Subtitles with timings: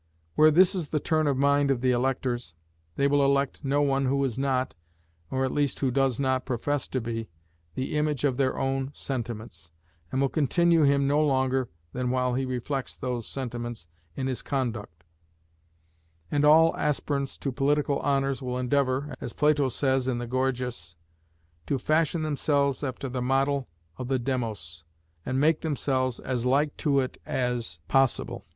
[0.33, 2.55] Where this is the turn of mind of the electors,
[2.95, 4.73] they will elect no one who is not,
[5.29, 7.29] or at least who does not profess to be,
[7.75, 9.69] the image of their own sentiments,
[10.11, 15.03] and will continue him no longer than while he reflects those sentiments in his conduct;
[16.31, 20.95] and all aspirants to political honors will endeavour, as Plato says in the Gorgias,
[21.67, 23.67] to fashion themselves after the model
[23.99, 24.83] of the Demos,
[25.27, 28.47] and make themselves as like to it as possible.